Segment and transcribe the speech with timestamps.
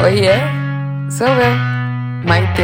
[0.00, 0.30] Oiê,
[1.10, 1.54] sou eu,
[2.24, 2.62] Maite.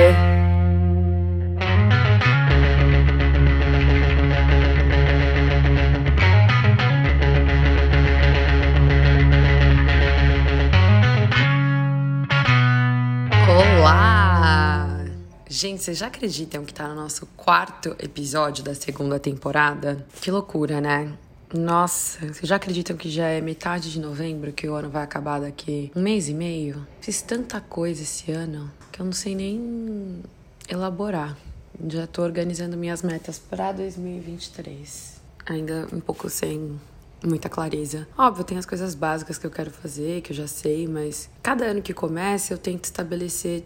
[13.49, 15.05] Olá!
[15.49, 20.07] Gente, vocês já acreditam que tá no nosso quarto episódio da segunda temporada?
[20.21, 21.13] Que loucura, né?
[21.55, 25.41] Nossa, vocês já acreditam que já é metade de novembro, que o ano vai acabar
[25.41, 26.85] daqui um mês e meio?
[27.01, 30.21] Fiz tanta coisa esse ano que eu não sei nem
[30.69, 31.37] elaborar.
[31.89, 35.21] Já tô organizando minhas metas para 2023.
[35.47, 36.77] Ainda um pouco sem
[37.25, 38.09] muita clareza.
[38.19, 41.67] Óbvio, tem as coisas básicas que eu quero fazer, que eu já sei, mas cada
[41.67, 43.65] ano que começa eu tento estabelecer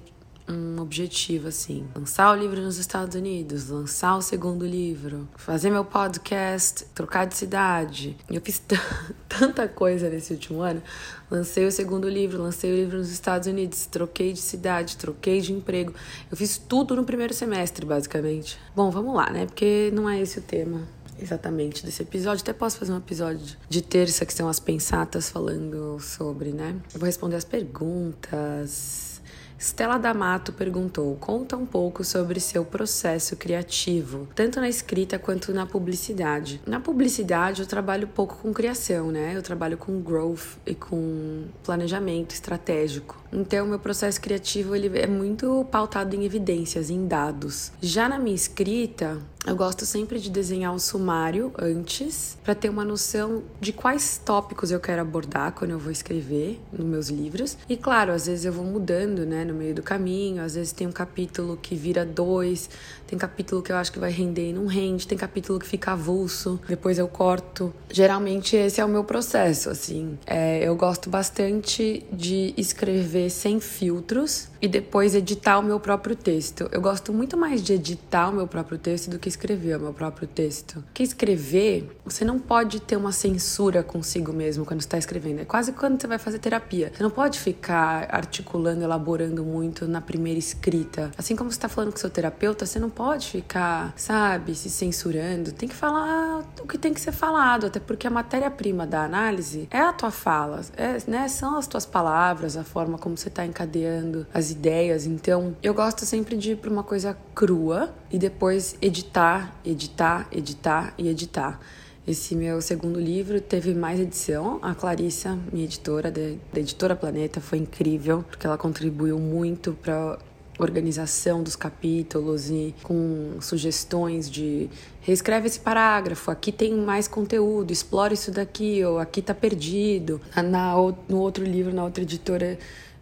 [0.49, 5.85] um objetivo assim: lançar o livro nos Estados Unidos, lançar o segundo livro, fazer meu
[5.85, 8.17] podcast, trocar de cidade.
[8.31, 8.63] Eu fiz
[9.29, 10.83] tanta coisa nesse último ano.
[11.31, 15.53] Lancei o segundo livro, lancei o livro nos Estados Unidos, troquei de cidade, troquei de
[15.53, 15.93] emprego.
[16.31, 18.59] Eu fiz tudo no primeiro semestre, basicamente.
[18.75, 19.45] Bom, vamos lá, né?
[19.45, 20.81] Porque não é esse o tema
[21.21, 22.43] exatamente desse episódio.
[22.43, 26.77] Até posso fazer um episódio de terça que são as pensatas falando sobre, né?
[26.95, 29.21] Eu vou responder as perguntas
[29.59, 35.67] Stella D'Amato perguntou: conta um pouco sobre seu processo criativo, tanto na escrita quanto na
[35.67, 36.61] publicidade.
[36.65, 39.33] Na publicidade eu trabalho pouco com criação, né?
[39.35, 43.21] Eu trabalho com growth e com planejamento estratégico.
[43.33, 47.73] Então meu processo criativo ele é muito pautado em evidências, em dados.
[47.83, 49.19] Já na minha escrita,
[49.49, 54.71] eu gosto sempre de desenhar um sumário antes, para ter uma noção de quais tópicos
[54.71, 57.57] eu quero abordar quando eu vou escrever nos meus livros.
[57.69, 60.43] E claro, às vezes eu vou mudando, né, no meio do caminho.
[60.43, 62.69] Às vezes tem um capítulo que vira dois,
[63.07, 65.93] tem capítulo que eu acho que vai render e não rende, tem capítulo que fica
[65.93, 67.73] avulso, depois eu corto.
[67.91, 70.19] Geralmente esse é o meu processo, assim.
[70.27, 76.69] É, eu gosto bastante de escrever sem filtros e depois editar o meu próprio texto.
[76.71, 79.93] Eu gosto muito mais de editar o meu próprio texto do que escrever o meu
[79.93, 80.85] próprio texto.
[80.93, 85.41] Que escrever, você não pode ter uma censura consigo mesmo quando está escrevendo.
[85.41, 86.93] É quase quando você vai fazer terapia.
[86.95, 91.13] Você não pode ficar articulando, elaborando muito na primeira escrita.
[91.17, 95.53] Assim como você está falando com seu terapeuta, você não pode ficar, sabe, se censurando.
[95.53, 99.69] Tem que falar o que tem que ser falado, até porque a matéria-prima da análise
[99.71, 101.29] é a tua fala, é, né?
[101.29, 105.07] São as tuas palavras, a forma como você está encadeando as ideias.
[105.07, 110.95] Então, eu gosto sempre de ir para uma coisa crua e depois editar, editar, editar
[110.97, 111.61] e editar.
[112.07, 114.59] Esse meu segundo livro teve mais edição.
[114.63, 120.19] A Clarissa, minha editora da Editora Planeta, foi incrível, porque ela contribuiu muito para
[120.59, 124.69] organização dos capítulos e com sugestões de
[125.01, 130.21] reescreve esse parágrafo, aqui tem mais conteúdo, explora isso daqui, ou aqui tá perdido.
[130.35, 130.75] Na,
[131.09, 132.59] no outro livro, na outra editora,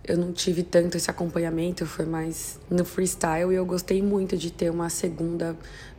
[0.06, 4.50] eu não tive tanto esse acompanhamento, foi mais no freestyle e eu gostei muito de
[4.50, 5.56] ter uma segunda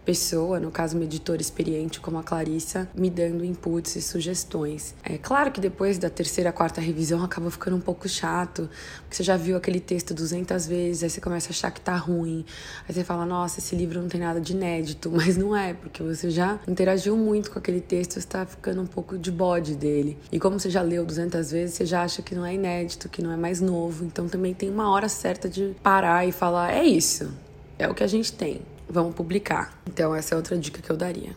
[0.08, 4.96] pessoa, no caso uma editora experiente como a Clarissa, me dando inputs e sugestões.
[5.04, 8.70] É claro que depois da terceira, quarta revisão acaba ficando um pouco chato,
[9.02, 11.98] porque você já viu aquele texto 200 vezes, aí você começa a achar que tá
[11.98, 12.46] ruim,
[12.88, 16.02] aí você fala, nossa, esse livro não tem nada de inédito, mas não é, porque
[16.02, 20.18] você já interagiu muito com aquele texto, você tá ficando um pouco de bode dele.
[20.32, 23.22] E como você já leu 200 vezes, você já acha que não é inédito, que
[23.22, 26.86] não é mais novo, então também tem uma hora certa de parar e falar, é
[26.86, 27.30] isso,
[27.78, 29.74] é o que a gente tem vamos publicar.
[29.88, 31.36] Então, essa é outra dica que eu daria.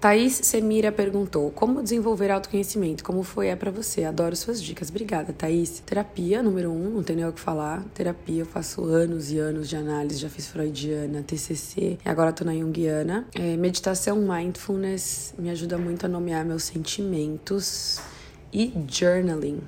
[0.00, 3.02] Thaís Semira perguntou: Como desenvolver autoconhecimento?
[3.02, 4.04] Como foi é para você?
[4.04, 4.88] Adoro suas dicas.
[4.90, 5.82] Obrigada, Thaís.
[5.84, 7.82] Terapia, número um, não tem nem o que falar.
[7.94, 12.44] Terapia, eu faço anos e anos de análise, já fiz freudiana, TCC, e agora tô
[12.44, 13.26] na junguiana.
[13.34, 17.98] É, meditação, mindfulness, me ajuda muito a nomear meus sentimentos.
[18.52, 19.60] E journaling,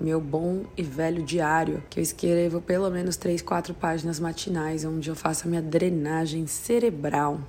[0.00, 5.08] meu bom e velho diário, que eu escrevo pelo menos 3, 4 páginas matinais, onde
[5.08, 7.40] eu faço a minha drenagem cerebral.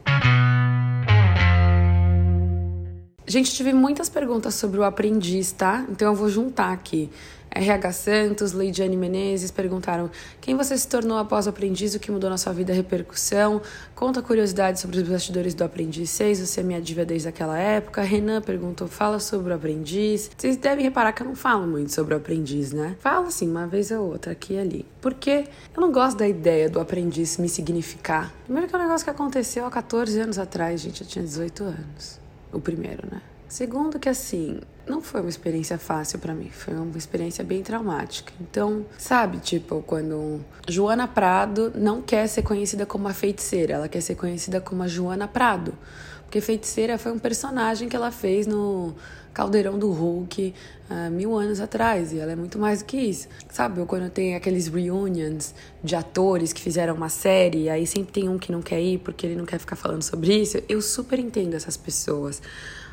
[3.29, 5.85] Gente, tive muitas perguntas sobre o aprendiz, tá?
[5.89, 7.09] Então eu vou juntar aqui.
[7.51, 10.09] RH Santos, Leidiane Menezes perguntaram
[10.39, 13.61] quem você se tornou após o aprendiz, o que mudou na sua vida, repercussão.
[13.93, 18.01] Conta curiosidades sobre os bastidores do aprendiz 6, você é minha desde aquela época.
[18.01, 20.31] Renan perguntou, fala sobre o aprendiz.
[20.37, 22.95] Vocês devem reparar que eu não falo muito sobre o aprendiz, né?
[23.01, 24.85] Falo assim, uma vez ou outra, aqui e ali.
[25.01, 28.33] Porque eu não gosto da ideia do aprendiz me significar.
[28.45, 31.63] Primeiro que é um negócio que aconteceu há 14 anos atrás, gente, eu tinha 18
[31.65, 32.26] anos
[32.57, 33.21] o primeiro, né?
[33.47, 38.33] Segundo que assim, não foi uma experiência fácil para mim, foi uma experiência bem traumática.
[38.41, 44.01] Então, sabe, tipo, quando Joana Prado não quer ser conhecida como a feiticeira, ela quer
[44.01, 45.73] ser conhecida como a Joana Prado.
[46.23, 48.93] Porque Feiticeira foi um personagem que ela fez no
[49.37, 50.51] Caldeirão do Hulk
[50.89, 53.27] uh, mil anos atrás, e ela é muito mais do que isso.
[53.51, 55.53] Sabe, quando tem aqueles reunions
[55.83, 59.27] de atores que fizeram uma série, aí sempre tem um que não quer ir porque
[59.27, 62.41] ele não quer ficar falando sobre isso, eu super entendo essas pessoas.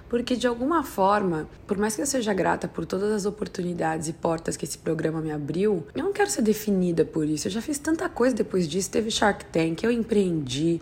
[0.07, 4.13] Porque de alguma forma, por mais que eu seja grata por todas as oportunidades e
[4.13, 7.49] portas que esse programa me abriu, eu não quero ser definida por isso.
[7.49, 8.91] Eu já fiz tanta coisa depois disso.
[8.91, 10.79] Teve Shark Tank, eu empreendi,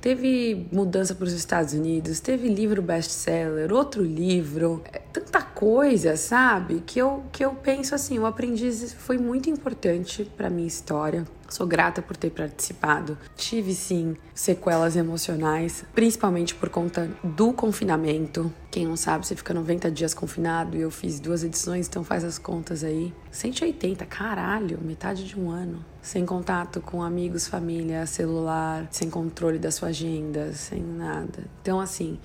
[0.00, 6.84] Teve mudança para os Estados Unidos, teve livro best-seller, outro livro, é tanta coisa, sabe?
[6.86, 11.66] Que eu, que eu penso assim: o aprendiz foi muito importante para minha história, Sou
[11.66, 13.16] grata por ter participado.
[13.34, 18.52] Tive sim sequelas emocionais, principalmente por conta do confinamento.
[18.70, 22.22] Quem não sabe, você fica 90 dias confinado e eu fiz duas edições, então faz
[22.22, 23.14] as contas aí.
[23.30, 25.82] 180, caralho, metade de um ano.
[26.02, 31.44] Sem contato com amigos, família, celular, sem controle da sua agenda, sem nada.
[31.62, 32.18] Então, assim,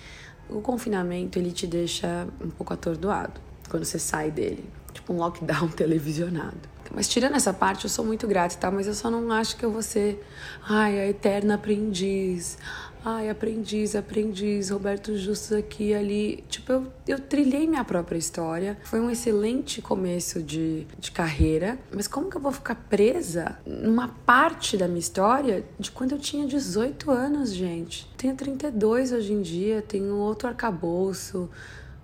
[0.50, 4.70] o confinamento ele te deixa um pouco atordoado quando você sai dele.
[4.94, 6.74] Tipo um lockdown televisionado.
[6.94, 8.70] Mas tirando essa parte, eu sou muito grata, tá?
[8.70, 10.24] Mas eu só não acho que eu vou ser,
[10.68, 12.58] ai, a eterna aprendiz.
[13.06, 16.44] Ai, aprendiz, aprendiz, Roberto Justus aqui e ali.
[16.48, 18.78] Tipo, eu, eu trilhei minha própria história.
[18.86, 21.78] Foi um excelente começo de, de carreira.
[21.94, 26.20] Mas como que eu vou ficar presa numa parte da minha história de quando eu
[26.20, 28.10] tinha 18 anos, gente?
[28.16, 31.50] Tenho 32 hoje em dia, tenho outro arcabouço,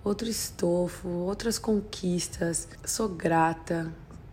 [0.04, 2.68] outro estofo, outras conquistas.
[2.84, 3.90] Sou grata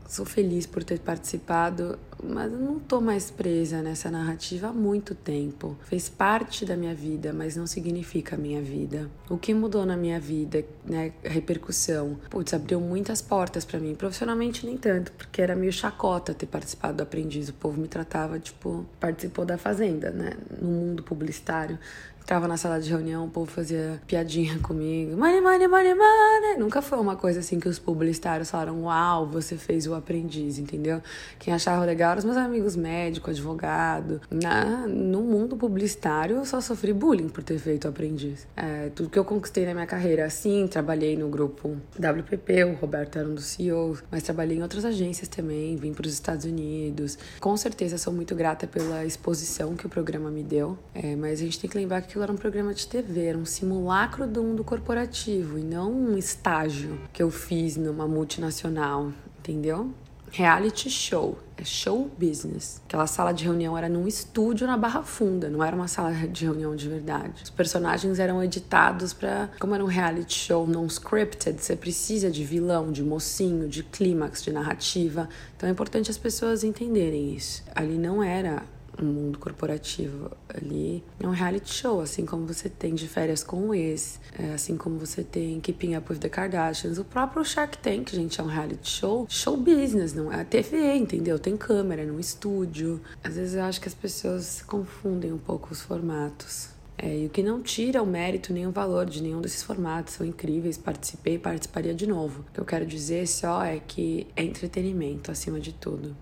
[0.07, 5.13] sou feliz por ter participado, mas eu não tô mais presa nessa narrativa há muito
[5.13, 5.77] tempo.
[5.83, 9.09] Fez parte da minha vida, mas não significa a minha vida.
[9.29, 13.95] O que mudou na minha vida, né, a repercussão, putz, abriu muitas portas para mim.
[13.95, 17.49] Profissionalmente nem tanto, porque era meio chacota ter participado do Aprendiz.
[17.49, 20.31] O povo me tratava tipo, participou da Fazenda, né,
[20.61, 21.77] no mundo publicitário.
[22.27, 25.15] Tava na sala de reunião, o povo fazia piadinha comigo.
[25.15, 26.57] Money, money, money, money.
[26.59, 31.01] Nunca foi uma coisa assim que os publicitários falaram, uau, você fez o aprendiz, entendeu?
[31.39, 34.19] Quem achava legal eram os meus amigos médicos, advogado.
[34.29, 38.45] Na, no mundo publicitário, eu só sofri bullying por ter feito o aprendiz.
[38.57, 43.19] É, tudo que eu conquistei na minha carreira, assim, trabalhei no grupo WPP, o Roberto
[43.19, 47.17] era um dos CEOs, mas trabalhei em outras agências também, vim para os Estados Unidos.
[47.39, 51.43] Com certeza sou muito grata pela exposição que o programa me deu, é, mas a
[51.45, 54.41] gente tem que lembrar que aquilo era um programa de TV, era um simulacro do
[54.41, 59.91] mundo corporativo e não um estágio que eu fiz numa multinacional, entendeu?
[60.31, 62.81] Reality show, é show business.
[62.85, 66.45] Aquela sala de reunião era num estúdio na Barra Funda, não era uma sala de
[66.45, 67.43] reunião de verdade.
[67.43, 72.43] Os personagens eram editados para, como era um reality show não scripted, você precisa de
[72.43, 75.29] vilão, de mocinho, de clímax, de narrativa.
[75.55, 77.63] Então é importante as pessoas entenderem isso.
[77.75, 78.63] Ali não era
[79.01, 81.03] um mundo corporativo ali.
[81.19, 84.77] É um reality show, assim como você tem de férias com o ex, é, assim
[84.77, 86.97] como você tem Keeping Up with the Kardashians.
[86.97, 91.37] O próprio Shark Tank, gente, é um reality show, show business, não é TV, entendeu?
[91.39, 93.01] Tem câmera, no estúdio.
[93.23, 96.69] Às vezes eu acho que as pessoas confundem um pouco os formatos.
[96.97, 100.15] É, e o que não tira o mérito nem o valor de nenhum desses formatos,
[100.15, 102.43] são incríveis, participei e participaria de novo.
[102.49, 106.15] O que eu quero dizer só é que é entretenimento acima de tudo.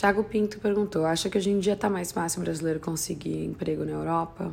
[0.00, 3.84] Tiago Pinto perguntou: acha que hoje em dia está mais fácil um brasileiro conseguir emprego
[3.84, 4.50] na Europa,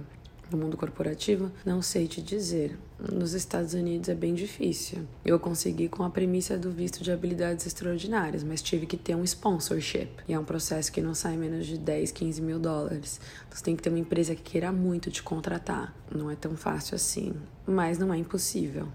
[0.51, 1.49] no mundo corporativo?
[1.65, 2.77] Não sei te dizer.
[3.13, 5.07] Nos Estados Unidos é bem difícil.
[5.23, 9.23] Eu consegui com a premissa do visto de habilidades extraordinárias, mas tive que ter um
[9.23, 10.09] sponsorship.
[10.27, 13.21] E é um processo que não sai menos de 10, 15 mil dólares.
[13.49, 15.95] Você tem que ter uma empresa que queira muito te contratar.
[16.13, 17.33] Não é tão fácil assim,
[17.65, 18.89] mas não é impossível.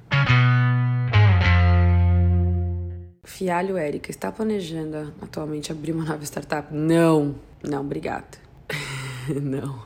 [3.42, 6.72] Fialho Érica, está planejando atualmente abrir uma nova startup?
[6.72, 8.38] Não, não, obrigada.
[9.42, 9.82] não,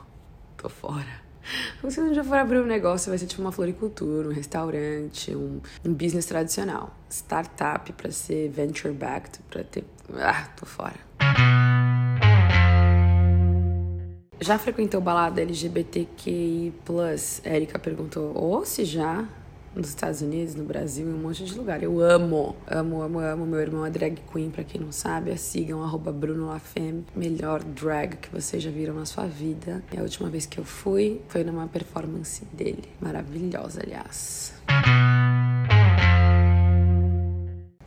[0.55, 1.23] tô fora.
[1.89, 5.59] Se um dia for abrir um negócio, vai ser tipo uma floricultura, um restaurante, um,
[5.83, 6.95] um business tradicional.
[7.09, 9.83] Startup para ser venture backed, para ter.
[10.13, 10.99] Ah, tô fora.
[14.39, 16.75] Já frequentou balada LGBTQI?
[17.43, 18.37] Érica perguntou.
[18.37, 19.27] Ou se já,
[19.75, 21.83] nos Estados Unidos, no Brasil, em um monte de lugar.
[21.83, 23.45] Eu amo, amo, amo, amo.
[23.45, 27.63] Meu irmão é drag queen, pra quem não sabe, a sigam, arroba Bruno Lafemme, melhor
[27.63, 29.83] drag que vocês já viram na sua vida.
[29.93, 32.89] E a última vez que eu fui foi numa performance dele.
[32.99, 34.53] Maravilhosa, aliás.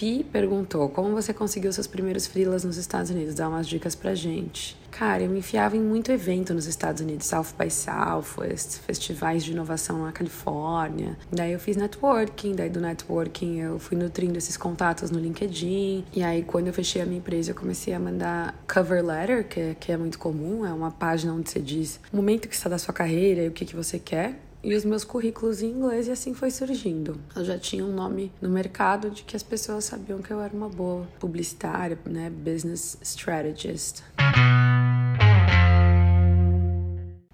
[0.00, 3.34] Pi perguntou como você conseguiu seus primeiros freelas nos Estados Unidos.
[3.34, 4.74] Dá umas dicas pra gente.
[4.90, 9.52] Cara, eu me enfiava em muito evento nos Estados Unidos, South by Southwest, festivais de
[9.52, 11.18] inovação na Califórnia.
[11.30, 16.06] Daí eu fiz networking, daí do networking eu fui nutrindo esses contatos no LinkedIn.
[16.14, 19.60] E aí quando eu fechei a minha empresa, eu comecei a mandar cover letter, que,
[19.60, 22.70] é, que é muito comum, é uma página onde você diz o momento que está
[22.70, 26.08] da sua carreira e o que, que você quer e os meus currículos em inglês
[26.08, 27.20] e assim foi surgindo.
[27.34, 30.54] Eu já tinha um nome no mercado de que as pessoas sabiam que eu era
[30.54, 34.02] uma boa publicitária, né, business strategist.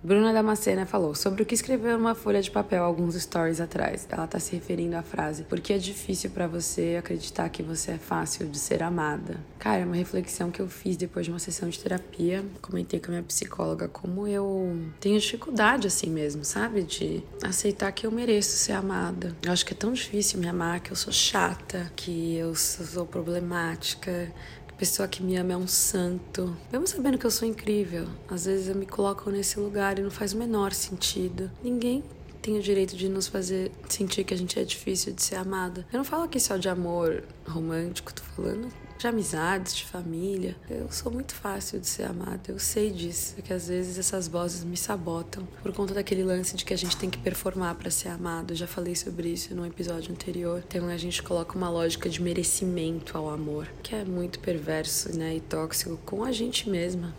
[0.07, 4.07] Bruna Damascena falou sobre o que escreveu numa folha de papel alguns stories atrás.
[4.09, 7.99] Ela está se referindo à frase: Porque é difícil para você acreditar que você é
[7.99, 9.41] fácil de ser amada.
[9.59, 12.45] Cara, é uma reflexão que eu fiz depois de uma sessão de terapia.
[12.63, 16.85] Comentei com a minha psicóloga como eu tenho dificuldade assim mesmo, sabe?
[16.85, 19.35] De aceitar que eu mereço ser amada.
[19.43, 23.07] Eu acho que é tão difícil me amar, que eu sou chata, que eu sou
[23.07, 24.33] problemática
[24.77, 26.57] pessoa que me ama é um santo.
[26.71, 30.11] Mesmo sabendo que eu sou incrível, às vezes eu me coloco nesse lugar e não
[30.11, 31.51] faz o menor sentido.
[31.63, 32.05] Ninguém
[32.43, 35.87] tem o direito de nos fazer sentir que a gente é difícil de ser amada.
[35.93, 40.57] Eu não falo aqui só de amor romântico, tô falando de amizades, de família.
[40.69, 44.29] Eu sou muito fácil de ser amada, eu sei disso, é que às vezes essas
[44.29, 47.91] vozes me sabotam por conta daquele lance de que a gente tem que performar para
[47.91, 48.53] ser amado.
[48.53, 50.63] Eu já falei sobre isso no episódio anterior.
[50.67, 55.37] Então a gente coloca uma lógica de merecimento ao amor, que é muito perverso, né,
[55.37, 57.15] e tóxico com a gente mesma.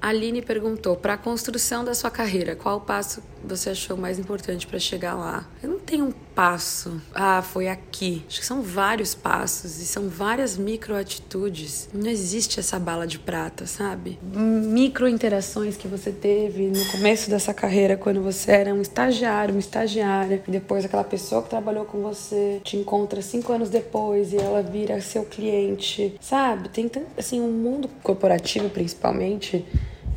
[0.00, 4.78] Aline perguntou: para a construção da sua carreira, qual passo você achou mais importante para
[4.78, 5.48] chegar lá?
[5.62, 7.00] Eu não tenho um passo.
[7.14, 8.22] Ah, foi aqui.
[8.28, 11.88] Acho que são vários passos e são várias micro atitudes.
[11.92, 14.18] Não existe essa bala de prata, sabe?
[14.22, 19.60] Micro interações que você teve no começo dessa carreira quando você era um estagiário, uma
[19.60, 24.36] estagiária, e depois aquela pessoa que trabalhou com você te encontra cinco anos depois e
[24.36, 26.68] ela vira seu cliente, sabe?
[26.68, 29.64] Tem assim um mundo corporativo principalmente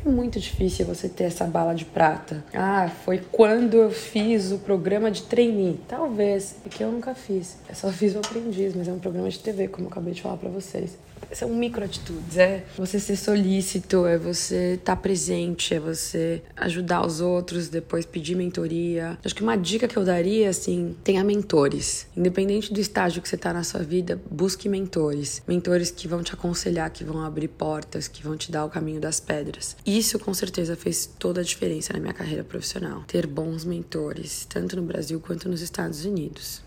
[0.04, 2.44] é muito difícil você ter essa bala de prata.
[2.52, 5.80] Ah, foi quando eu fiz o programa de trainee.
[5.88, 7.56] Talvez, porque eu nunca fiz.
[7.68, 10.22] Eu só fiz o aprendiz, mas é um programa de TV, como eu acabei de
[10.22, 10.98] falar para vocês
[11.32, 17.20] são microatitudes, é você ser solícito, é você estar tá presente, é você ajudar os
[17.20, 19.18] outros, depois pedir mentoria.
[19.24, 22.06] Acho que uma dica que eu daria, assim, tenha mentores.
[22.16, 25.42] Independente do estágio que você está na sua vida, busque mentores.
[25.46, 29.00] Mentores que vão te aconselhar, que vão abrir portas, que vão te dar o caminho
[29.00, 29.76] das pedras.
[29.98, 33.04] Isso com certeza fez toda a diferença na minha carreira profissional.
[33.06, 36.62] Ter bons mentores, tanto no Brasil quanto nos Estados Unidos.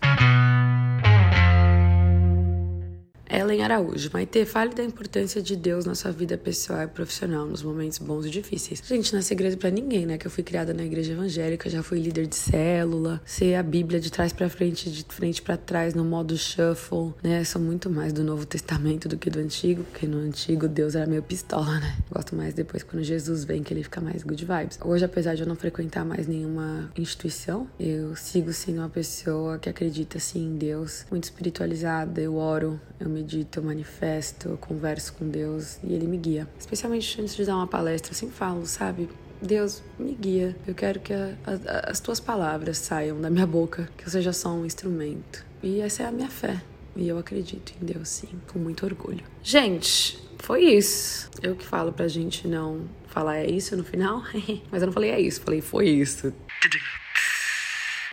[3.28, 4.10] Ellen Araújo.
[4.12, 8.24] Maite, fale da importância de Deus na sua vida pessoal e profissional, nos momentos bons
[8.26, 8.82] e difíceis.
[8.86, 10.16] Gente, não é segredo para ninguém, né?
[10.16, 13.98] Que eu fui criada na igreja evangélica, já fui líder de célula, sei a Bíblia
[13.98, 17.42] de trás para frente, de frente para trás, no modo shuffle, né?
[17.44, 21.06] Sou muito mais do Novo Testamento do que do Antigo, porque no Antigo Deus era
[21.06, 21.96] meio pistola, né?
[22.10, 24.78] Gosto mais depois quando Jesus vem, que ele fica mais good vibes.
[24.84, 29.68] Hoje, apesar de eu não frequentar mais nenhuma instituição, eu sigo sendo uma pessoa que
[29.68, 35.92] acredita, assim, em Deus, muito espiritualizada, eu oro, eu medito, manifesto, converso com Deus e
[35.92, 36.46] Ele me guia.
[36.58, 39.08] Especialmente antes de dar uma palestra, eu sempre falo, sabe?
[39.40, 40.56] Deus, me guia.
[40.66, 44.32] Eu quero que a, a, as tuas palavras saiam da minha boca, que eu seja
[44.32, 45.44] só um instrumento.
[45.62, 46.62] E essa é a minha fé.
[46.94, 49.24] E eu acredito em Deus, sim, com muito orgulho.
[49.42, 51.30] Gente, foi isso.
[51.42, 54.22] Eu que falo pra gente não falar é isso no final,
[54.70, 56.32] mas eu não falei é isso, falei foi isso.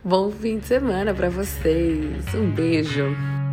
[0.04, 2.34] Bom fim de semana para vocês.
[2.34, 3.43] Um beijo.